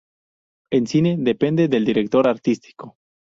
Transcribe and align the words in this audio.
En 0.71 0.87
cine, 0.87 1.15
depende 1.19 1.67
del 1.67 1.85
director 1.85 2.27
artístico. 2.27 2.97